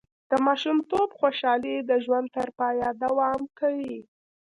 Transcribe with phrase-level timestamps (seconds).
[0.29, 3.97] د ماشومتوب خوشحالي د ژوند تر پایه دوام کوي.